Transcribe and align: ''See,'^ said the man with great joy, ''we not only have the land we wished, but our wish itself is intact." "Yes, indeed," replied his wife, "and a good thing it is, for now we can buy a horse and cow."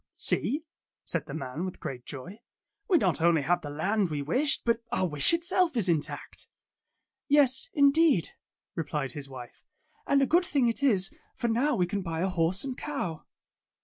''See,'^ 0.15 0.63
said 1.03 1.27
the 1.27 1.33
man 1.35 1.63
with 1.63 1.79
great 1.79 2.07
joy, 2.07 2.39
''we 2.89 2.97
not 2.97 3.21
only 3.21 3.43
have 3.43 3.61
the 3.61 3.69
land 3.69 4.09
we 4.09 4.23
wished, 4.23 4.63
but 4.65 4.81
our 4.91 5.05
wish 5.07 5.31
itself 5.31 5.77
is 5.77 5.87
intact." 5.87 6.47
"Yes, 7.27 7.69
indeed," 7.75 8.29
replied 8.73 9.11
his 9.11 9.29
wife, 9.29 9.63
"and 10.07 10.19
a 10.19 10.25
good 10.25 10.43
thing 10.43 10.67
it 10.67 10.81
is, 10.81 11.13
for 11.35 11.49
now 11.49 11.75
we 11.75 11.85
can 11.85 12.01
buy 12.01 12.21
a 12.21 12.29
horse 12.29 12.63
and 12.63 12.75
cow." 12.75 13.25